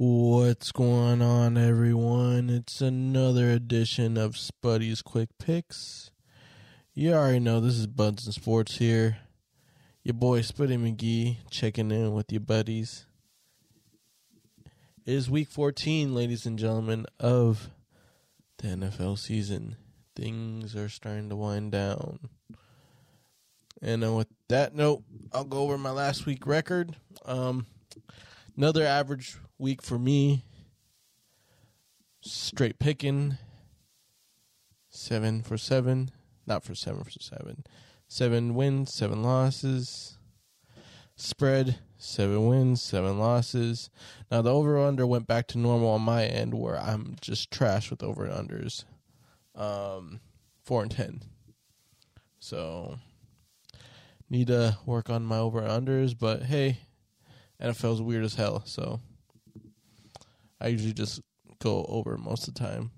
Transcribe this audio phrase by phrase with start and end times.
[0.00, 2.50] What's going on, everyone?
[2.50, 6.12] It's another edition of Spuddy's Quick Picks.
[6.94, 9.18] You already know this is Buds and Sports here.
[10.04, 13.06] Your boy Spuddy McGee checking in with your buddies.
[15.04, 17.70] It is week 14, ladies and gentlemen, of
[18.58, 19.74] the NFL season.
[20.14, 22.20] Things are starting to wind down.
[23.82, 25.02] And uh, with that note,
[25.32, 26.94] I'll go over my last week record.
[27.24, 27.66] Um,
[28.56, 30.44] another average week for me.
[32.20, 33.38] Straight picking.
[34.88, 36.10] Seven for seven.
[36.46, 37.64] Not for seven for seven.
[38.06, 40.16] Seven wins, seven losses.
[41.16, 43.90] Spread, seven wins, seven losses.
[44.30, 47.90] Now the over under went back to normal on my end where I'm just trash
[47.90, 48.84] with over and unders.
[49.54, 50.20] Um
[50.62, 51.22] four and ten.
[52.38, 52.98] So
[54.30, 56.78] need to work on my over unders, but hey,
[57.60, 59.00] NFL's weird as hell, so
[60.60, 61.20] I usually just
[61.60, 62.90] go over most of the time.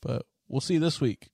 [0.00, 1.28] But we'll see this week.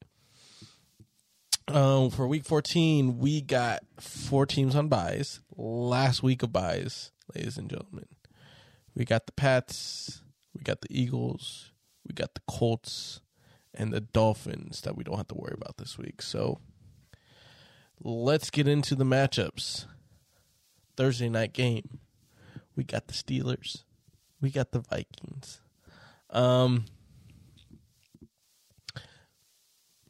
[1.69, 5.41] Um, for week 14, we got four teams on buys.
[5.57, 8.07] Last week of buys, ladies and gentlemen.
[8.95, 10.23] We got the Pats,
[10.53, 11.71] we got the Eagles,
[12.07, 13.21] we got the Colts,
[13.73, 16.23] and the Dolphins that we don't have to worry about this week.
[16.23, 16.59] So
[18.03, 19.87] let's get into the matchups.
[20.97, 22.01] Thursday night game.
[22.77, 23.85] We got the Steelers.
[24.41, 25.61] We got the Vikings.
[26.31, 26.85] Um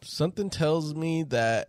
[0.03, 1.69] something tells me that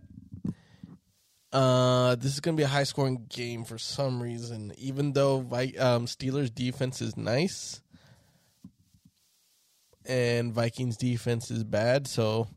[1.53, 4.71] uh, this is going to be a high scoring game for some reason.
[4.77, 7.81] Even though um, Steelers defense is nice
[10.05, 12.47] and Vikings defense is bad, so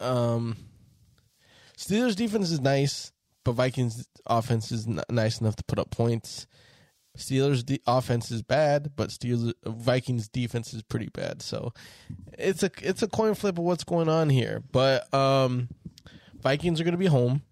[0.00, 0.56] um,
[1.76, 3.12] Steelers defense is nice,
[3.44, 6.46] but Vikings offense is nice enough to put up points.
[7.16, 11.42] Steelers de- offense is bad, but Steelers Vikings defense is pretty bad.
[11.42, 11.72] So
[12.32, 14.62] it's a it's a coin flip of what's going on here.
[14.72, 15.68] But um,
[16.40, 17.42] Vikings are going to be home.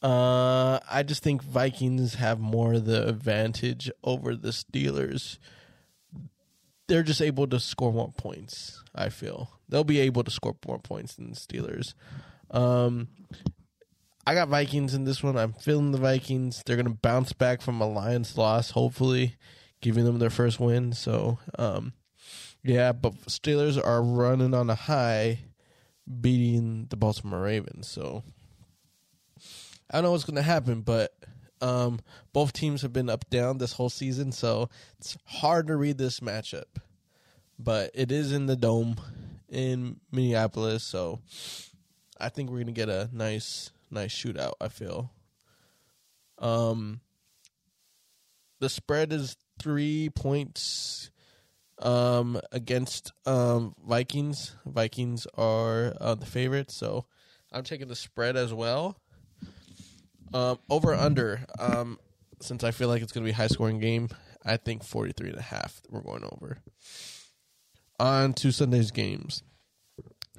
[0.00, 5.38] Uh, I just think Vikings have more of the advantage over the Steelers.
[6.88, 8.82] They're just able to score more points.
[8.94, 11.94] I feel they'll be able to score more points than the Steelers.
[12.50, 13.08] Um,
[14.24, 15.36] I got Vikings in this one.
[15.36, 16.62] I'm feeling the Vikings.
[16.64, 19.36] They're going to bounce back from a Lions loss, hopefully,
[19.80, 20.92] giving them their first win.
[20.92, 21.92] So, um,
[22.62, 25.40] yeah, but Steelers are running on a high,
[26.20, 27.88] beating the Baltimore Ravens.
[27.88, 28.22] So,
[29.90, 31.12] I don't know what's going to happen, but
[31.60, 31.98] um,
[32.32, 36.20] both teams have been up down this whole season, so it's hard to read this
[36.20, 36.64] matchup.
[37.58, 38.96] But it is in the dome
[39.48, 41.20] in Minneapolis, so
[42.20, 44.54] I think we're going to get a nice nice shootout.
[44.60, 45.12] I feel.
[46.38, 47.00] Um,
[48.60, 51.10] the spread is three points.
[51.78, 54.54] Um, against um Vikings.
[54.64, 57.06] Vikings are uh, the favorites, so
[57.50, 59.00] I'm taking the spread as well.
[60.32, 61.40] Um, over under.
[61.58, 61.98] Um,
[62.40, 64.08] since I feel like it's going to be a high scoring game,
[64.44, 66.58] I think 43 and a half we're going over.
[68.00, 69.42] On to Sunday's games.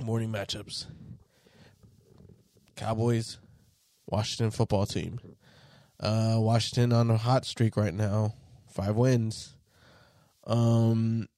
[0.02, 0.88] Morning matchups.
[2.84, 3.38] Cowboys,
[4.08, 5.18] Washington football team.
[6.02, 8.34] Uh, Washington on a hot streak right now,
[8.68, 9.56] five wins.
[10.46, 11.30] Um,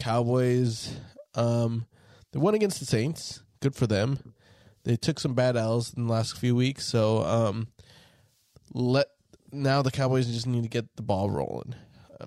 [0.00, 0.96] Cowboys,
[1.36, 1.86] um,
[2.32, 3.44] they won against the Saints.
[3.60, 4.34] Good for them.
[4.82, 7.68] They took some bad L's in the last few weeks, so um,
[8.72, 9.06] let
[9.52, 11.76] now the Cowboys just need to get the ball rolling.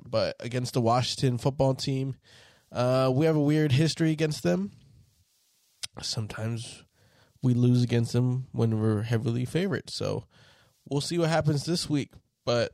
[0.10, 2.16] But against the Washington football team,
[2.72, 4.72] uh, we have a weird history against them.
[6.02, 6.86] Sometimes
[7.42, 9.90] we lose against them when we're heavily favored.
[9.90, 10.26] So
[10.90, 12.12] we'll see what happens this week.
[12.46, 12.72] But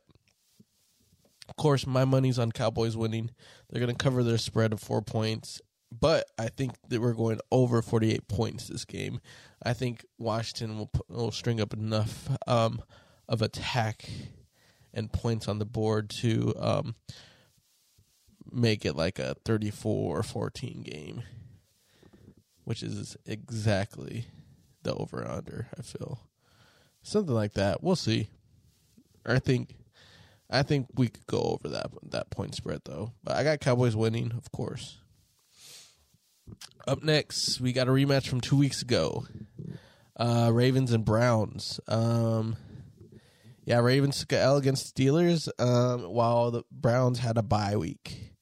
[1.48, 3.30] of course, my money's on Cowboys winning.
[3.68, 5.60] They're going to cover their spread of four points.
[5.92, 9.20] But I think that we're going over 48 points this game.
[9.62, 12.82] I think Washington will, will string up enough um,
[13.28, 14.08] of attack
[14.92, 16.94] and points on the board to um,
[18.50, 21.22] make it like a 34 or 14 game,
[22.64, 24.26] which is exactly
[24.84, 25.68] the over under.
[25.78, 26.20] I feel
[27.02, 27.82] something like that.
[27.82, 28.28] We'll see.
[29.26, 29.76] I think,
[30.50, 33.12] I think we could go over that that point spread though.
[33.22, 34.98] But I got Cowboys winning, of course.
[36.86, 39.26] Up next, we got a rematch from two weeks ago.
[40.16, 41.80] Uh, Ravens and Browns.
[41.88, 42.56] Um,
[43.64, 48.34] yeah, Ravens took L against Steelers, um, while the Browns had a bye week.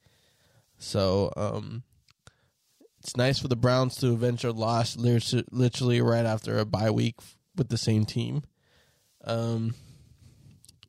[0.78, 1.84] So, um,
[3.02, 7.16] it's nice for the Browns to avenge their loss literally right after a bye week
[7.56, 8.44] with the same team.
[9.24, 9.74] Um,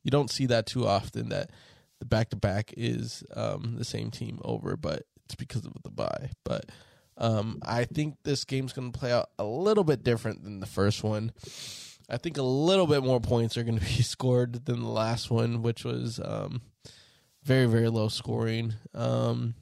[0.04, 1.50] you don't see that too often that
[1.98, 5.90] the back to back is um, the same team over, but it's because of the
[5.90, 6.30] bye.
[6.44, 6.70] But
[7.18, 10.68] um, I think this game's going to play out a little bit different than the
[10.68, 11.32] first one.
[12.08, 15.32] I think a little bit more points are going to be scored than the last
[15.32, 16.62] one, which was um,
[17.44, 18.76] very very low scoring.
[18.94, 19.56] Um,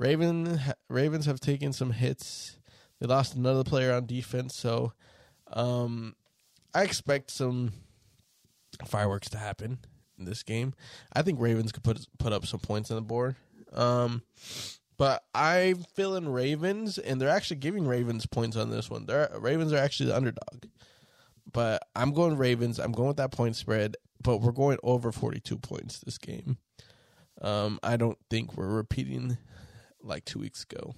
[0.00, 0.58] Raven
[0.88, 2.56] Ravens have taken some hits.
[2.98, 4.94] They lost another player on defense, so
[5.52, 6.16] um,
[6.74, 7.72] I expect some
[8.86, 9.78] fireworks to happen
[10.18, 10.72] in this game.
[11.12, 13.36] I think Ravens could put put up some points on the board.
[13.74, 14.22] Um,
[14.96, 19.04] but I'm feeling Ravens, and they're actually giving Ravens points on this one.
[19.04, 20.64] They're, Ravens are actually the underdog.
[21.52, 22.80] But I'm going Ravens.
[22.80, 26.56] I'm going with that point spread, but we're going over 42 points this game.
[27.42, 29.36] Um, I don't think we're repeating
[30.02, 30.94] like two weeks ago.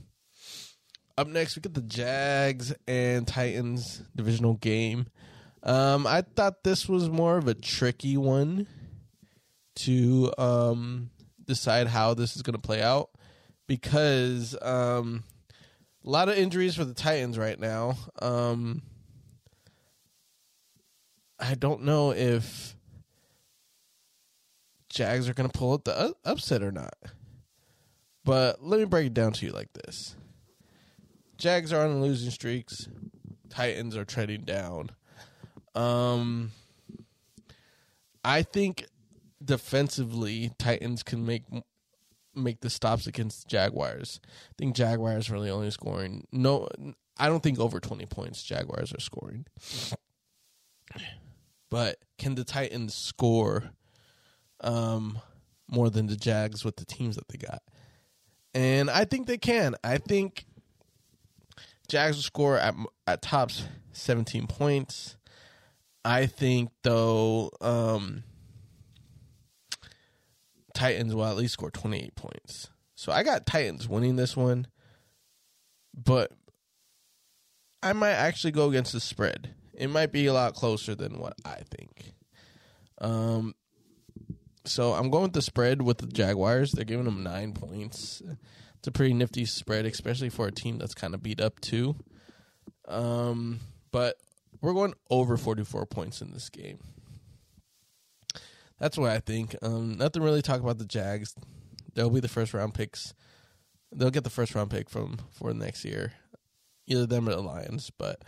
[1.19, 5.07] Up next, we get the Jags and Titans divisional game.
[5.63, 8.67] Um, I thought this was more of a tricky one
[9.77, 11.11] to um,
[11.47, 13.11] decide how this is going to play out
[13.67, 15.23] because um,
[16.05, 17.97] a lot of injuries for the Titans right now.
[18.21, 18.83] Um,
[21.39, 22.77] I don't know if
[24.89, 26.95] Jags are going to pull up the upset or not.
[28.25, 30.17] But let me break it down to you like this
[31.37, 32.89] Jags are on losing streaks,
[33.49, 34.91] Titans are treading down.
[35.75, 36.53] Um,
[38.25, 38.87] I think
[39.45, 41.45] defensively, Titans can make
[42.35, 44.21] make the stops against Jaguars.
[44.25, 46.69] I think Jaguars really only scoring no.
[47.19, 49.47] I don't think over twenty points Jaguars are scoring.
[51.71, 53.71] But can the Titans score
[54.61, 55.19] um,
[55.69, 57.63] more than the Jags with the teams that they got?
[58.55, 59.75] And I think they can.
[59.83, 60.45] I think
[61.89, 62.75] Jags will score at
[63.07, 65.17] at tops 17 points.
[66.05, 68.25] I think though um,
[70.75, 72.71] Titans will at least score 28 points.
[72.95, 74.67] So I got Titans winning this one,
[75.95, 76.33] but
[77.83, 79.55] I might actually go against the spread.
[79.75, 82.13] It might be a lot closer than what I think.
[83.01, 83.55] Um,
[84.65, 86.73] so I'm going with the spread with the Jaguars.
[86.73, 88.23] They're giving them nine points.
[88.79, 91.97] It's a pretty nifty spread, especially for a team that's kind of beat up too.
[92.89, 93.61] Um,
[93.91, 94.17] but
[94.61, 96.79] we're going over 44 points in this game.
[98.79, 99.55] That's what I think.
[99.63, 101.35] Um, nothing really talk about the Jags.
[101.95, 103.15] They'll be the first round picks.
[103.95, 106.15] They'll get the first round pick from for next year,
[106.87, 107.93] either them or the Lions.
[107.97, 108.23] But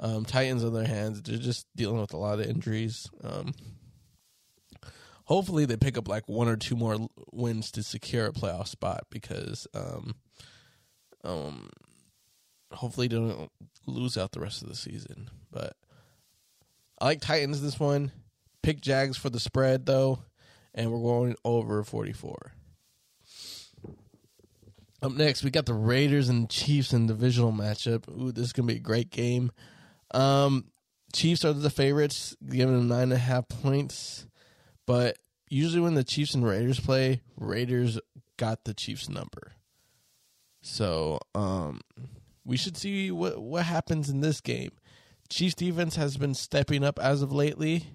[0.00, 3.08] um, Titans, on their hands, they're just dealing with a lot of injuries.
[3.22, 3.52] Um,
[5.30, 6.96] hopefully, they pick up like one or two more
[7.32, 10.16] wins to secure a playoff spot because, um,
[11.22, 11.70] um,
[12.72, 13.48] hopefully, they don't
[13.86, 15.30] lose out the rest of the season.
[15.52, 15.76] But
[17.00, 18.10] I like Titans this one.
[18.62, 20.18] Pick Jags for the spread though,
[20.74, 22.52] and we're going over forty four.
[25.00, 28.06] Up next, we got the Raiders and Chiefs in divisional matchup.
[28.10, 29.52] Ooh, this is gonna be a great game.
[30.10, 30.66] Um,
[31.12, 34.26] Chiefs are the favorites, giving them nine and a half points.
[34.90, 38.00] But usually when the Chiefs and Raiders play, Raiders
[38.38, 39.52] got the Chiefs number.
[40.62, 41.82] So um,
[42.44, 44.72] we should see what what happens in this game.
[45.28, 47.86] Chiefs defense has been stepping up as of lately.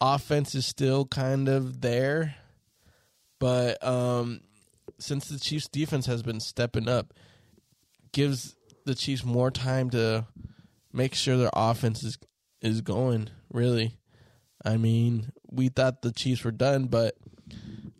[0.00, 2.36] Offense is still kind of there,
[3.38, 4.40] but um,
[4.98, 7.12] since the Chiefs defense has been stepping up,
[8.12, 10.26] gives the Chiefs more time to
[10.90, 12.16] make sure their offense is
[12.62, 13.28] is going.
[13.52, 13.97] Really,
[14.64, 17.16] I mean, we thought the Chiefs were done, but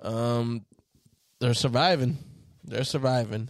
[0.03, 0.65] um,
[1.41, 2.19] they're surviving.
[2.65, 3.49] They're surviving.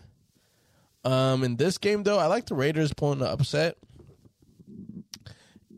[1.05, 3.79] Um, in this game, though, I like the Raiders pulling the upset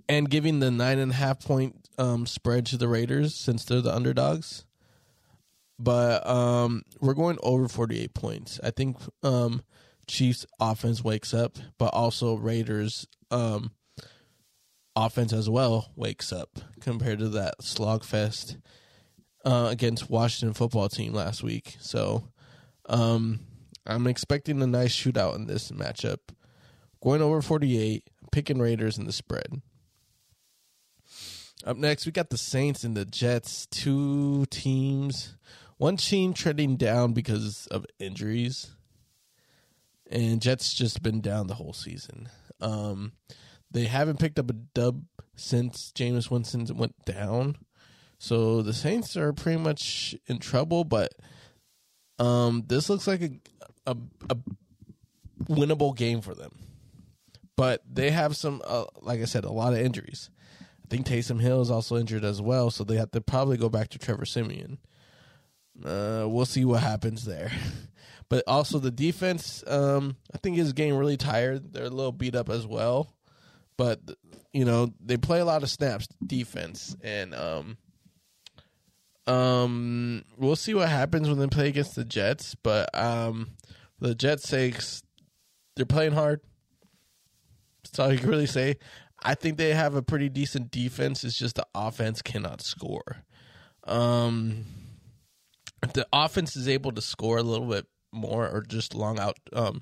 [0.09, 3.81] and giving the nine and a half point um, spread to the Raiders since they're
[3.81, 4.65] the underdogs.
[5.79, 8.61] But um, we're going over forty eight points.
[8.63, 9.63] I think um,
[10.07, 13.71] Chiefs offense wakes up, but also Raiders um,
[14.97, 18.61] offense as well wakes up compared to that slogfest
[19.45, 21.77] uh, against Washington football team last week.
[21.81, 22.25] So
[22.89, 23.41] um,
[23.87, 26.19] I'm expecting a nice shootout in this matchup.
[27.03, 29.63] Going over 48, picking Raiders in the spread.
[31.65, 35.37] Up next, we got the Saints and the Jets, two teams.
[35.77, 38.71] One team trending down because of injuries,
[40.11, 42.29] and Jets just been down the whole season.
[42.61, 43.13] Um,
[43.71, 45.05] they haven't picked up a dub
[45.37, 47.57] since Jameis Winston went down,
[48.19, 50.85] so the Saints are pretty much in trouble.
[50.85, 51.12] But
[52.19, 53.31] um, this looks like a,
[53.87, 53.97] a,
[54.31, 54.37] a
[55.45, 56.53] winnable game for them.
[57.57, 60.31] But they have some, uh, like I said, a lot of injuries.
[60.61, 63.69] I think Taysom Hill is also injured as well, so they have to probably go
[63.69, 64.79] back to Trevor Siemian.
[65.85, 67.50] uh, we'll see what happens there.
[68.29, 71.73] But also the defense, um, I think is getting really tired.
[71.73, 73.12] They're a little beat up as well.
[73.81, 73.99] But
[74.53, 77.79] you know they play a lot of snaps defense, and um,
[79.27, 82.55] um, we'll see what happens when they play against the Jets.
[82.63, 83.53] But um,
[83.99, 85.03] the Jets' sakes,
[85.77, 86.43] they're playing hard.
[87.83, 88.77] That's all you can really say.
[89.23, 91.25] I think they have a pretty decent defense.
[91.25, 93.25] It's just the offense cannot score.
[93.85, 94.67] Um,
[95.83, 99.39] if the offense is able to score a little bit more or just long out,
[99.55, 99.81] um,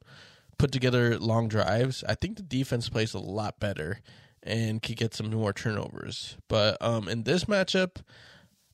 [0.58, 4.00] put together long drives, I think the defense plays a lot better
[4.42, 6.36] and can get some more turnovers.
[6.48, 8.02] But um, in this matchup,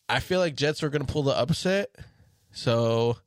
[0.08, 1.94] I feel like Jets are going to pull the upset.
[2.52, 3.18] So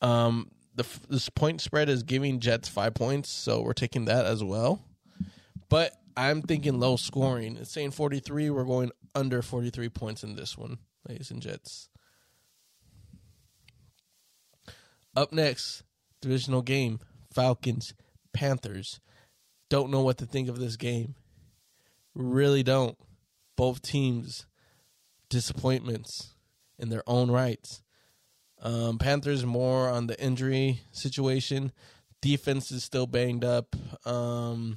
[0.00, 4.42] um, the this point spread is giving Jets five points, so we're taking that as
[4.42, 4.82] well.
[5.68, 7.56] But I'm thinking low scoring.
[7.56, 8.50] It's saying 43.
[8.50, 10.78] We're going under 43 points in this one,
[11.08, 11.88] ladies and Jets.
[15.14, 15.82] Up next,
[16.20, 17.00] divisional game
[17.38, 17.94] Falcons,
[18.32, 18.98] Panthers.
[19.70, 21.14] Don't know what to think of this game.
[22.12, 22.98] Really don't.
[23.56, 24.46] Both teams,
[25.30, 26.34] disappointments
[26.80, 27.80] in their own rights.
[28.60, 31.70] Um, Panthers more on the injury situation.
[32.20, 33.76] Defense is still banged up.
[34.04, 34.76] Um,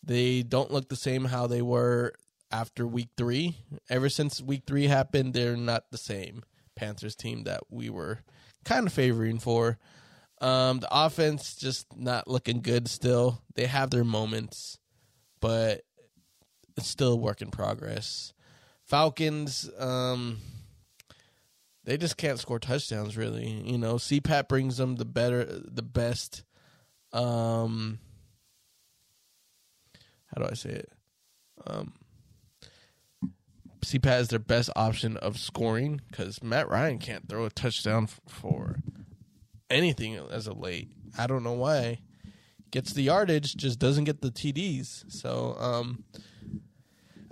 [0.00, 2.14] they don't look the same how they were
[2.52, 3.56] after week three.
[3.90, 6.44] Ever since week three happened, they're not the same
[6.76, 8.20] Panthers team that we were
[8.64, 9.80] kind of favoring for.
[10.44, 13.42] Um, the offense just not looking good still.
[13.54, 14.78] They have their moments,
[15.40, 15.80] but
[16.76, 18.34] it's still a work in progress.
[18.84, 20.38] Falcons, um,
[21.84, 23.48] they just can't score touchdowns really.
[23.48, 26.44] You know, CPAT brings them the better the best
[27.12, 28.00] um
[30.26, 30.92] how do I say it?
[31.66, 31.94] Um
[33.80, 38.76] CPAT is their best option of scoring because Matt Ryan can't throw a touchdown for
[39.70, 40.88] anything as of late.
[41.16, 42.00] I don't know why.
[42.70, 45.10] Gets the yardage, just doesn't get the TDs.
[45.12, 46.04] So um,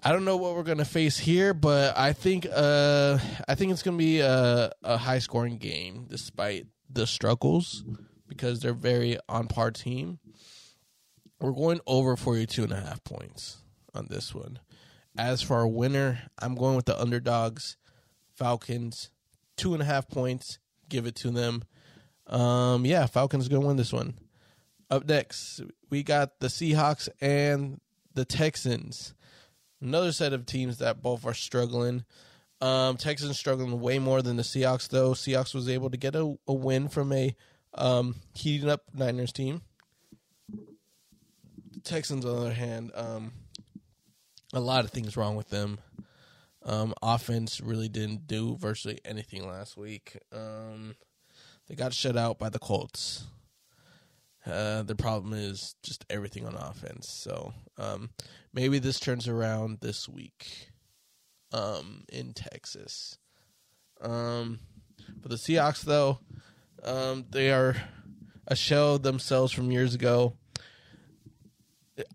[0.02, 3.82] I don't know what we're gonna face here, but I think uh, I think it's
[3.82, 7.84] gonna be a, a high scoring game despite the struggles
[8.28, 10.18] because they're very on par team.
[11.40, 13.58] We're going over 42 and a half points
[13.94, 14.60] on this one.
[15.16, 17.76] As for our winner, I'm going with the underdogs,
[18.34, 19.10] Falcons,
[19.56, 20.58] two and a half points.
[20.88, 21.64] Give it to them.
[22.32, 24.14] Um, yeah, Falcons gonna win this one.
[24.90, 25.60] Up next,
[25.90, 27.80] we got the Seahawks and
[28.14, 29.14] the Texans.
[29.80, 32.04] Another set of teams that both are struggling.
[32.60, 35.12] Um, Texans struggling way more than the Seahawks, though.
[35.12, 37.34] Seahawks was able to get a, a win from a
[37.74, 39.62] um, heating up Niners team.
[41.84, 43.32] Texans, on the other hand, um,
[44.54, 45.80] a lot of things wrong with them.
[46.64, 50.18] Um, offense really didn't do virtually anything last week.
[50.30, 50.94] Um,
[51.68, 53.24] they got shut out by the Colts.
[54.44, 57.08] Uh, the problem is just everything on offense.
[57.08, 58.10] So um,
[58.52, 60.70] maybe this turns around this week
[61.52, 63.18] um, in Texas.
[64.00, 64.58] Um,
[65.20, 66.18] but the Seahawks, though,
[66.82, 67.76] um, they are
[68.48, 70.36] a shell themselves from years ago.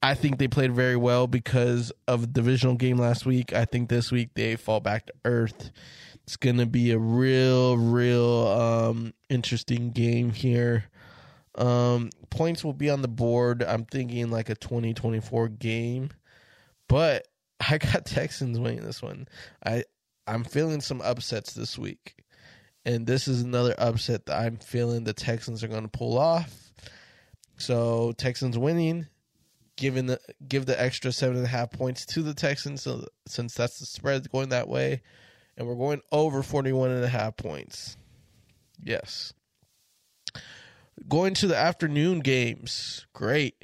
[0.01, 3.53] I think they played very well because of the divisional game last week.
[3.53, 5.71] I think this week they fall back to earth.
[6.27, 10.83] It's going to be a real, real um, interesting game here.
[11.55, 13.63] Um, points will be on the board.
[13.63, 16.09] I'm thinking like a 2024 game,
[16.89, 17.25] but
[17.71, 19.29] I got Texans winning this one.
[19.65, 19.85] I
[20.27, 22.25] I'm feeling some upsets this week,
[22.83, 26.53] and this is another upset that I'm feeling the Texans are going to pull off.
[27.55, 29.07] So Texans winning,
[29.77, 32.81] giving the give the extra seven and a half points to the Texans.
[32.81, 35.01] So since that's the spread going that way,
[35.57, 37.97] and we're going over 41 and a half points.
[38.81, 39.33] Yes.
[41.09, 43.05] Going to the afternoon games.
[43.13, 43.55] Great.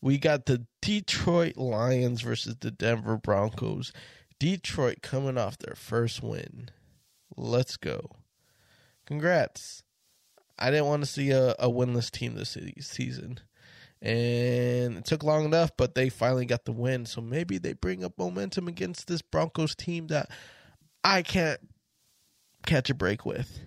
[0.00, 3.92] We got the Detroit Lions versus the Denver Broncos.
[4.38, 6.68] Detroit coming off their first win.
[7.36, 8.10] Let's go.
[9.06, 9.82] Congrats.
[10.58, 13.40] I didn't want to see a, a winless team this season.
[14.00, 17.06] And it took long enough, but they finally got the win.
[17.06, 20.30] So maybe they bring up momentum against this Broncos team that
[21.04, 21.60] I can't
[22.66, 23.60] catch a break with.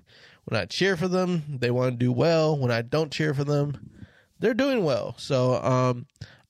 [0.45, 2.57] When I cheer for them, they want to do well.
[2.57, 3.91] When I don't cheer for them,
[4.39, 5.15] they're doing well.
[5.17, 6.07] So um,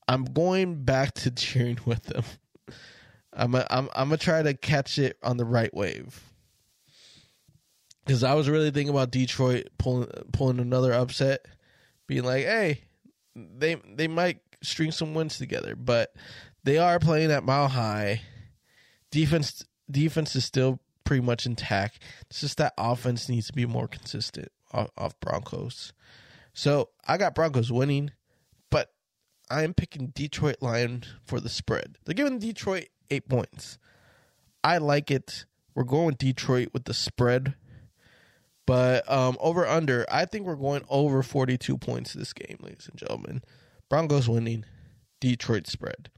[0.07, 2.23] I'm going back to cheering with them.
[3.33, 6.19] I'm a, I'm I'm gonna try to catch it on the right wave
[8.03, 11.45] because I was really thinking about Detroit pulling pulling another upset,
[12.07, 12.81] being like, hey,
[13.35, 16.13] they they might string some wins together, but
[16.63, 18.21] they are playing at Mile High.
[19.11, 22.01] Defense defense is still pretty much intact.
[22.29, 25.93] It's just that offense needs to be more consistent off, off Broncos.
[26.53, 28.11] So I got Broncos winning,
[28.69, 28.91] but
[29.49, 31.97] I'm picking Detroit Lion for the spread.
[32.05, 33.77] They're giving Detroit eight points.
[34.63, 35.45] I like it.
[35.75, 37.55] We're going Detroit with the spread.
[38.65, 42.99] But um, over under, I think we're going over 42 points this game, ladies and
[42.99, 43.41] gentlemen.
[43.87, 44.65] Broncos winning,
[45.21, 46.09] Detroit spread.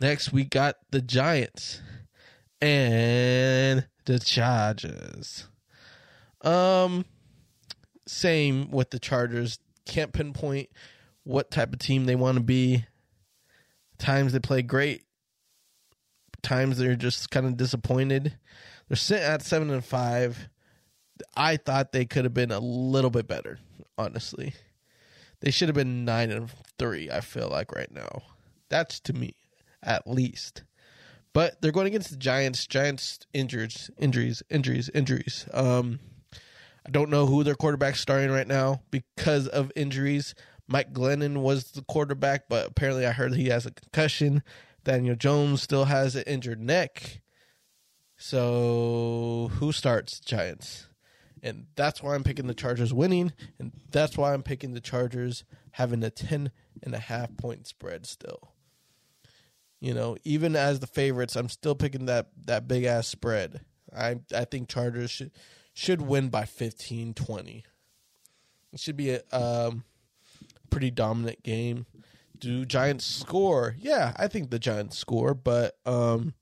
[0.00, 1.80] Next, we got the Giants
[2.60, 5.46] and the Chargers.
[6.42, 7.04] Um,
[8.06, 9.58] same with the Chargers.
[9.86, 10.70] Can't pinpoint
[11.24, 12.84] what type of team they want to be.
[13.98, 15.04] Times they play great.
[16.42, 18.36] Times they're just kind of disappointed.
[18.88, 20.48] They're sitting at seven and five.
[21.36, 23.58] I thought they could have been a little bit better,
[23.98, 24.54] honestly.
[25.40, 28.22] They should have been nine and three, I feel like right now.
[28.70, 29.34] That's to me,
[29.82, 30.62] at least.
[31.32, 32.66] But they're going against the Giants.
[32.66, 35.46] Giants injuries, injuries, injuries, injuries.
[35.52, 36.00] Um,
[36.86, 40.34] I don't know who their quarterback's starting right now because of injuries.
[40.66, 44.42] Mike Glennon was the quarterback, but apparently I heard he has a concussion.
[44.84, 47.20] Daniel Jones still has an injured neck.
[48.16, 50.88] So who starts Giants?
[51.42, 53.32] And that's why I'm picking the Chargers winning.
[53.58, 56.50] And that's why I'm picking the Chargers having a 10
[56.82, 58.52] and a half point spread still.
[59.80, 63.60] You know, even as the favorites, I'm still picking that, that big ass spread.
[63.96, 65.32] I I think Chargers should
[65.72, 67.64] should win by 15, 20.
[68.72, 69.84] It should be a um,
[70.68, 71.86] pretty dominant game.
[72.38, 73.74] Do Giants score?
[73.78, 76.34] Yeah, I think the Giants score, but um,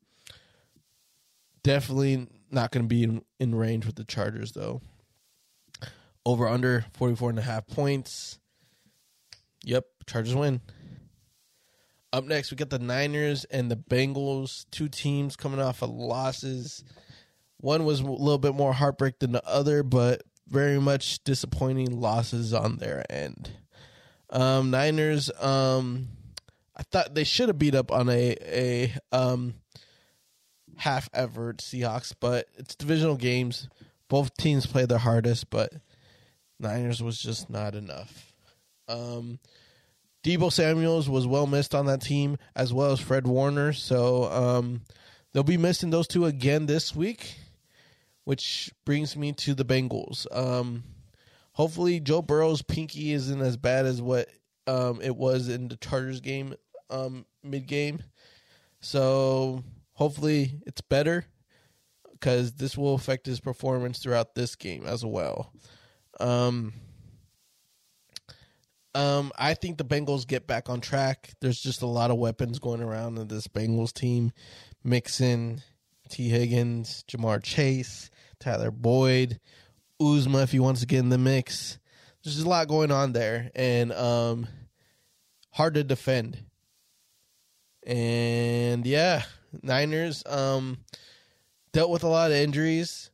[1.63, 4.81] definitely not going to be in, in range with the Chargers, though.
[6.25, 8.39] Over under 44 and a half points.
[9.65, 10.61] Yep, Chargers win.
[12.13, 16.83] Up next, we got the Niners and the Bengals, two teams coming off of losses.
[17.59, 22.55] One was a little bit more heartbreak than the other, but very much disappointing losses
[22.55, 23.51] on their end.
[24.31, 26.09] Um, Niners, um,
[26.77, 29.55] I thought they should have beat up on a a um,
[30.77, 33.69] half effort Seahawks, but it's divisional games.
[34.09, 35.73] Both teams play their hardest, but
[36.59, 38.33] Niners was just not enough.
[38.89, 39.39] Um,
[40.29, 43.73] Deebo Samuels was well missed on that team, as well as Fred Warner.
[43.73, 44.83] So um,
[45.33, 47.39] they'll be missing those two again this week,
[48.25, 50.27] which brings me to the Bengals.
[50.31, 50.85] Um,
[51.53, 54.29] hopefully, Joe Burrow's pinky isn't as bad as what
[54.67, 56.55] um, it was in the Chargers game
[56.91, 58.03] um, mid game.
[58.81, 59.65] So
[59.95, 61.25] hopefully, it's better
[62.13, 65.55] because this will affect his performance throughout this game as well.
[66.21, 66.75] Um,
[68.99, 71.31] um, I think the Bengals get back on track.
[71.41, 74.33] There's just a lot of weapons going around in this Bengals team.
[74.83, 75.63] Mixon,
[76.09, 79.39] Tee Higgins, Ja'Marr Chase, Tyler Boyd,
[80.03, 81.79] Uzomah if he wants to get in the mix.
[82.25, 84.49] There's a lot going on there, and um,
[85.53, 86.45] hard to defend.
[87.87, 89.23] And yeah,
[89.63, 90.79] Niners um,
[91.73, 93.13] dealt with a lot of injuries.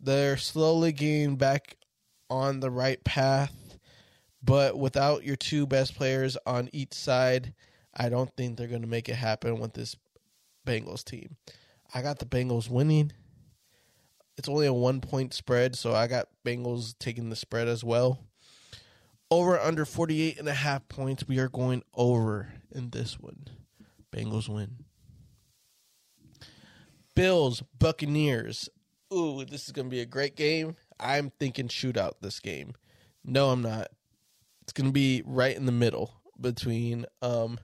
[0.00, 1.76] They're slowly getting back
[2.28, 3.54] on the right path,
[4.42, 7.54] but without your two best players on each side,
[7.94, 9.96] I don't think they're going to make it happen with this
[10.66, 11.36] Bengals team.
[11.94, 13.12] I got the Bengals winning.
[14.36, 18.20] It's only a one point spread, so I got Bengals taking the spread as well.
[19.30, 21.28] Over under 48 and a half points.
[21.28, 23.44] We are going over in this one.
[24.12, 24.84] Bengals win.
[27.14, 28.68] Bills, Buccaneers.
[29.12, 30.76] Ooh, this is going to be a great game.
[30.98, 32.74] I'm thinking shootout this game.
[33.24, 33.88] No, I'm not.
[34.70, 37.58] It's going to be right in the middle between um,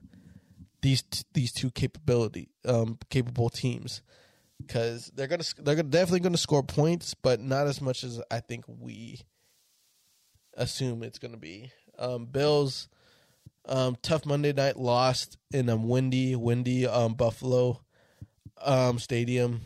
[0.81, 4.01] these t- these two capability um, capable teams
[4.57, 8.19] because they're gonna they're gonna, definitely going to score points, but not as much as
[8.29, 9.21] I think we
[10.57, 11.71] assume it's going to be.
[11.97, 12.89] Um, Bills
[13.69, 17.79] um, tough Monday night lost in a windy windy um, Buffalo
[18.61, 19.61] um, stadium.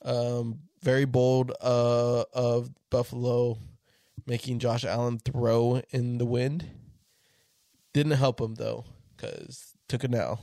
[0.00, 3.58] Um, very bold uh, of Buffalo
[4.26, 6.70] making Josh Allen throw in the wind.
[7.92, 8.84] Didn't help him though,
[9.16, 10.40] because took a nail.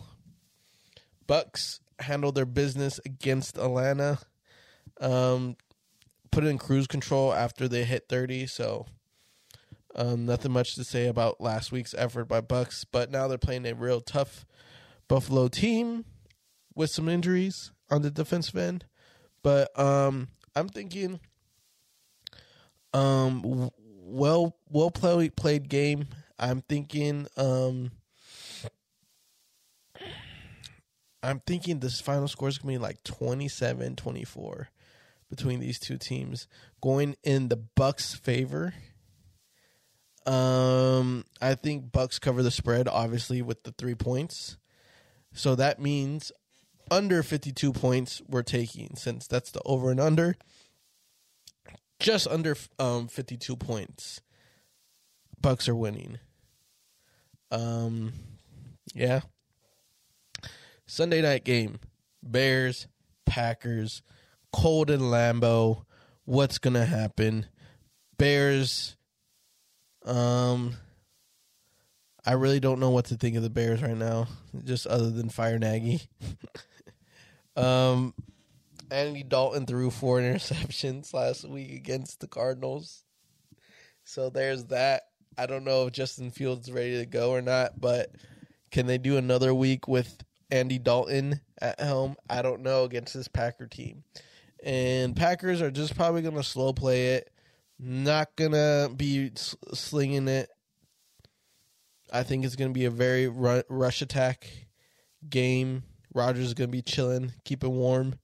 [1.27, 4.19] Bucks handled their business against Atlanta.
[4.99, 5.55] Um,
[6.31, 8.85] put in cruise control after they hit thirty, so
[9.95, 12.85] um, nothing much to say about last week's effort by Bucks.
[12.85, 14.45] But now they're playing a real tough
[15.07, 16.05] Buffalo team
[16.73, 18.85] with some injuries on the defensive end.
[19.43, 21.19] But um, I'm thinking,
[22.93, 23.71] um,
[24.11, 26.07] well, well played played game.
[26.37, 27.91] I'm thinking, um,
[31.23, 34.69] I'm thinking this final score is going to be like 27 24
[35.29, 36.47] between these two teams,
[36.81, 38.73] going in the Bucks' favor.
[40.25, 44.57] Um, I think Bucks cover the spread, obviously, with the three points.
[45.33, 46.31] So that means
[46.91, 50.35] under 52 points we're taking, since that's the over and under.
[52.01, 54.21] Just under um, 52 points.
[55.39, 56.19] Bucks are winning.
[57.51, 58.13] Um,
[58.93, 59.21] yeah.
[60.87, 61.79] Sunday night game:
[62.23, 62.87] Bears,
[63.25, 64.01] Packers,
[64.51, 65.85] cold in Lambeau.
[66.25, 67.45] What's gonna happen?
[68.17, 68.95] Bears.
[70.05, 70.75] Um,
[72.25, 74.27] I really don't know what to think of the Bears right now,
[74.63, 76.01] just other than fire Nagy.
[77.55, 78.13] um,
[78.91, 83.03] Andy Dalton threw four interceptions last week against the Cardinals,
[84.03, 85.03] so there's that.
[85.37, 88.11] I don't know if Justin Fields is ready to go or not, but
[88.69, 92.17] can they do another week with Andy Dalton at home?
[92.29, 94.03] I don't know against this Packer team.
[94.63, 97.31] And Packers are just probably going to slow play it,
[97.79, 100.49] not going to be slinging it.
[102.11, 104.49] I think it's going to be a very rush attack
[105.27, 105.83] game.
[106.13, 108.15] Rodgers is going to be chilling, keeping warm,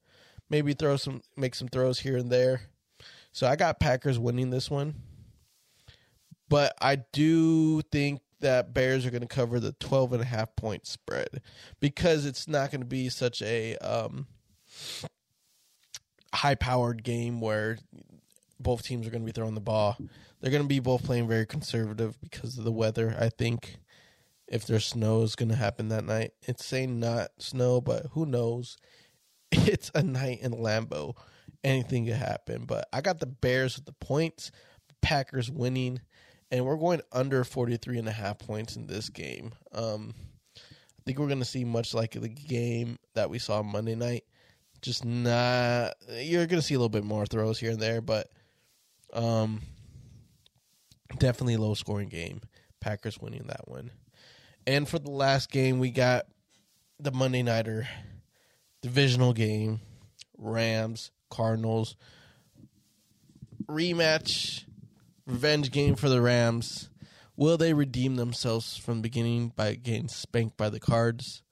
[0.50, 2.62] maybe throw some, make some throws here and there.
[3.32, 4.96] So I got Packers winning this one.
[6.50, 10.56] But I do think that Bears are going to cover the 12 and a half
[10.56, 11.42] point spread
[11.80, 14.28] because it's not going to be such a um,
[16.34, 17.78] high powered game where
[18.60, 19.98] both teams are going to be throwing the ball.
[20.40, 23.16] They're going to be both playing very conservative because of the weather.
[23.20, 23.80] I think
[24.48, 26.32] if there's snow is going to happen that night.
[26.44, 28.78] It's saying not snow, but who knows?
[29.68, 31.16] It's a night in Lambeau.
[31.64, 32.66] Anything could happen.
[32.66, 34.52] But I got the Bears with the points,
[35.02, 36.00] Packers winning
[36.52, 39.52] and we're going under 43 and a half points in this game.
[39.74, 40.14] Um,
[40.58, 44.24] I think we're going to see much like the game that we saw Monday night.
[44.82, 48.30] Just not, you're going to see a little bit more throws here and there, but
[49.14, 49.62] um,
[51.18, 52.42] definitely low scoring game.
[52.80, 53.92] Packers winning that one.
[54.66, 56.26] And for the last game, we got
[57.00, 57.88] the Monday Nighter
[58.82, 59.82] divisional game
[60.38, 61.96] Rams, Cardinals.
[63.68, 64.64] Rematch
[65.28, 66.90] revenge game for the Rams.
[67.36, 71.44] Will they redeem themselves from the beginning by getting spanked by the Cards?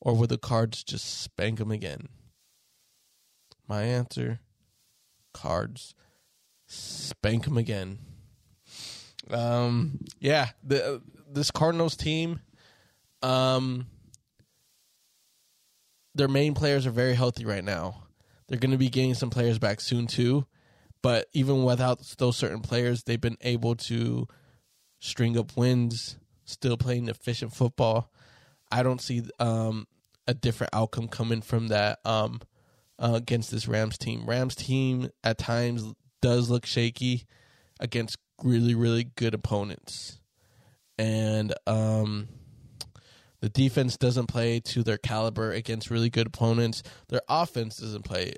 [0.00, 2.08] Or will the Cards just spank them again?
[3.66, 4.40] My answer
[5.32, 5.94] Cards
[6.66, 7.98] spank them again.
[9.30, 12.40] Um, yeah, the this Cardinals team,
[13.22, 13.86] um,
[16.16, 18.04] their main players are very healthy right now.
[18.48, 20.46] They're going to be getting some players back soon too.
[21.02, 24.26] But even without those certain players, they've been able to
[24.98, 28.10] string up wins, still playing efficient football.
[28.72, 29.86] I don't see um,
[30.26, 32.40] a different outcome coming from that um,
[32.98, 34.26] uh, against this Rams team.
[34.26, 37.26] Rams team at times does look shaky
[37.78, 40.18] against really, really good opponents.
[40.98, 42.28] And um,
[43.46, 46.82] the defense doesn't play to their caliber against really good opponents.
[47.10, 48.34] Their offense doesn't play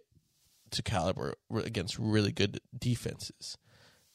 [0.73, 3.57] to caliber against really good defenses,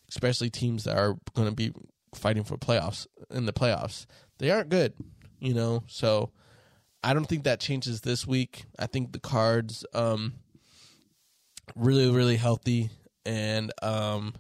[0.08, 1.72] especially teams that are going to be
[2.14, 4.06] fighting for playoffs in the playoffs.
[4.38, 4.94] They aren't good,
[5.40, 5.84] you know.
[5.88, 6.30] So
[7.04, 8.66] I don't think that changes this week.
[8.78, 10.34] I think the cards um
[11.76, 12.92] really really healthy
[13.26, 14.36] and um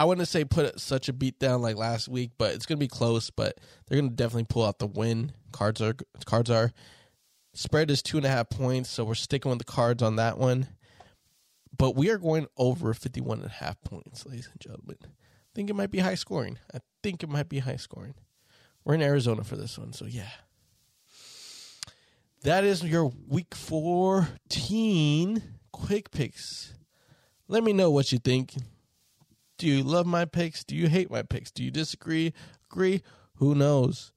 [0.00, 2.88] I wouldn't say put such a beat down like last week, but it's gonna be
[2.88, 3.28] close.
[3.28, 5.32] But they're gonna definitely pull out the win.
[5.52, 6.72] Cards are cards are
[7.52, 10.38] Spread is two and a half points, so we're sticking with the cards on that
[10.38, 10.68] one.
[11.76, 14.96] But we are going over 51 and a half points, ladies and gentlemen.
[15.02, 16.58] I think it might be high scoring.
[16.72, 18.14] I think it might be high scoring.
[18.84, 20.30] We're in Arizona for this one, so yeah.
[22.42, 26.72] That is your week 14 quick picks.
[27.48, 28.54] Let me know what you think.
[29.60, 30.64] Do you love my picks?
[30.64, 31.52] Do you hate my picks?
[31.52, 32.32] Do you disagree?
[32.70, 33.02] Agree?
[33.36, 34.12] Who knows?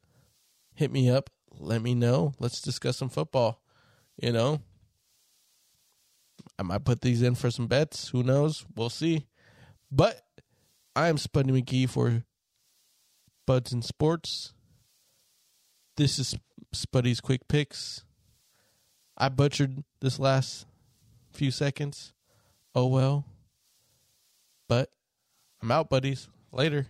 [0.73, 1.29] Hit me up
[1.59, 2.33] let me know.
[2.39, 3.61] Let's discuss some football.
[4.21, 4.61] You know,
[6.57, 8.09] I might put these in for some bets.
[8.09, 8.65] Who knows?
[8.75, 9.27] We'll see.
[9.91, 10.21] But
[10.95, 12.23] I am Spuddy McGee for
[13.45, 14.53] Buds and Sports.
[15.97, 16.35] This is
[16.73, 18.03] Spuddy's Quick Picks.
[19.17, 20.65] I butchered this last
[21.31, 22.13] few seconds.
[22.75, 23.25] Oh well.
[24.67, 24.89] But
[25.63, 26.27] I'm out, buddies.
[26.51, 26.87] Later.